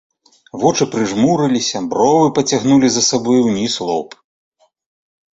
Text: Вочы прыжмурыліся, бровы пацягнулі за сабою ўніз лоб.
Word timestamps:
Вочы 0.61 0.85
прыжмурыліся, 0.93 1.77
бровы 1.91 2.31
пацягнулі 2.39 2.87
за 2.95 3.03
сабою 3.09 3.41
ўніз 3.49 3.73
лоб. 3.91 4.17